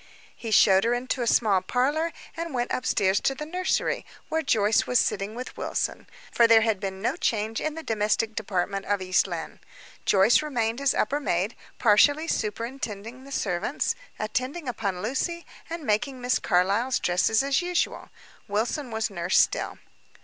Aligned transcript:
He 0.35 0.49
showed 0.49 0.83
her 0.83 0.95
into 0.95 1.21
a 1.21 1.27
small 1.27 1.61
parlor, 1.61 2.11
and 2.35 2.55
went 2.55 2.71
upstairs 2.73 3.19
to 3.21 3.35
the 3.35 3.45
nursery, 3.45 4.03
where 4.29 4.41
Joyce 4.41 4.87
was 4.87 4.97
sitting 4.97 5.35
with 5.35 5.55
Wilson 5.55 6.07
for 6.31 6.47
there 6.47 6.61
had 6.61 6.79
been 6.79 7.03
no 7.03 7.15
change 7.15 7.61
in 7.61 7.75
the 7.75 7.83
domestic 7.83 8.33
department 8.33 8.87
of 8.87 8.99
East 8.99 9.27
Lynne. 9.27 9.59
Joyce 10.05 10.41
remained 10.41 10.81
as 10.81 10.95
upper 10.95 11.19
maid, 11.19 11.55
partially 11.77 12.27
superintending 12.27 13.25
the 13.25 13.31
servants, 13.31 13.93
attending 14.17 14.67
upon 14.67 15.03
Lucy, 15.03 15.45
and 15.69 15.83
making 15.83 16.19
Miss 16.19 16.39
Carlyle's 16.39 16.97
dresses 16.97 17.43
as 17.43 17.61
usual. 17.61 18.09
Wilson 18.47 18.89
was 18.89 19.11
nurse 19.11 19.37
still. 19.37 19.77